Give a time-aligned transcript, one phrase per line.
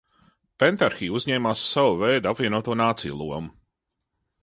[0.63, 3.57] Pentarhija uzņēmās sava veida apvienoto nāciju lomu.